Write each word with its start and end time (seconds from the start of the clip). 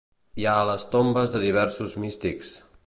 Hi 0.43 0.47
ha 0.51 0.55
les 0.69 0.85
tombes 0.95 1.35
de 1.37 1.43
diversos 1.45 1.97
místics. 2.07 2.55